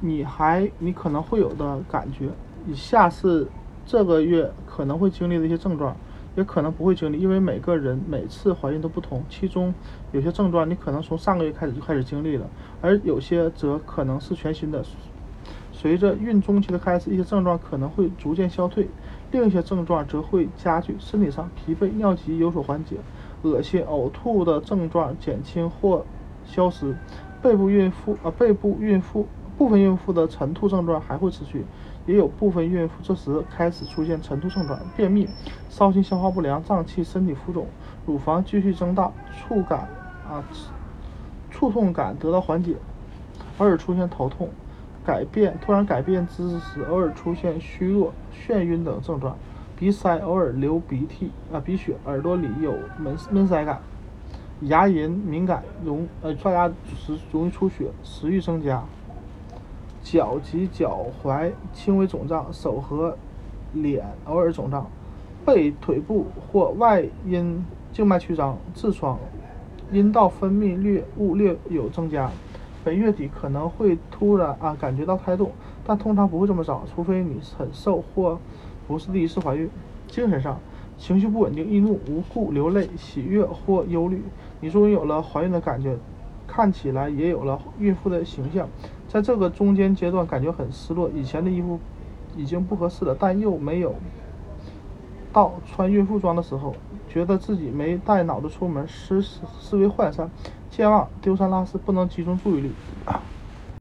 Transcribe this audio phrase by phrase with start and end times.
[0.00, 2.28] 你还你可能会有的感觉。
[2.66, 3.46] 以下是
[3.84, 5.96] 这个月可能会经历的一些症状，
[6.36, 9.22] 也可能不会经历，因为每个人每次怀孕都不同。
[9.28, 9.72] 其中
[10.12, 12.46] 有些症状你可能从上个月开始就开始经历了，
[12.82, 14.84] 而有些则可能是全新的。
[15.72, 18.88] 随着孕中期的开始，一些症状可能会逐渐消退，
[19.30, 20.96] 另一些症状则会加剧。
[20.98, 22.96] 身体上疲惫、尿急有所缓解，
[23.42, 26.04] 恶心、呕吐的症状减轻或
[26.46, 26.96] 消失。
[27.42, 31.64] 背部孕妇啊，背部孕妇部分孕妇的晨吐症状还会持续，
[32.06, 34.78] 也有部分孕妇这时开始出现晨吐症状。
[34.96, 35.28] 便秘、
[35.68, 37.66] 烧心、消化不良、胀气、身体浮肿、
[38.06, 39.88] 乳房继续增大、触感
[40.28, 40.44] 啊
[41.50, 42.76] 触痛感得到缓解，
[43.58, 44.48] 偶尔出现头痛。
[45.04, 49.34] 改变突然改变姿势时，偶尔出现虚弱、眩晕等症状；
[49.78, 53.76] 鼻塞，偶尔流鼻涕啊鼻血；耳朵里有闷闷塞感；
[54.62, 58.82] 牙龈敏感，容呃刷牙时容易出血；食欲增加；
[60.06, 63.16] 脚及脚踝轻微肿胀；手和
[63.72, 64.84] 脸偶尔肿胀；
[65.44, 69.16] 背、腿部或外阴静脉曲张、痔疮；
[69.90, 72.30] 阴道分泌略物略有增加。
[72.84, 75.50] 本月底可能会突然啊感觉到胎动，
[75.84, 78.38] 但通常不会这么早，除非你很瘦或
[78.86, 79.68] 不是第一次怀孕。
[80.06, 80.56] 精神上，
[80.96, 84.22] 情绪不稳定，易怒、无故流泪、喜悦或忧虑。
[84.60, 85.96] 你终于有了怀孕的感觉，
[86.46, 88.68] 看起来也有了孕妇的形象。
[89.08, 91.08] 在这个中间阶段，感觉很失落。
[91.14, 91.78] 以前的衣服
[92.36, 93.94] 已经不合适了，但又没有
[95.32, 96.74] 到穿孕妇装的时候。
[97.08, 100.30] 觉得自己没带脑子出门，思思维涣散。
[100.70, 102.72] 健忘、丢三落四，不能集中注意力。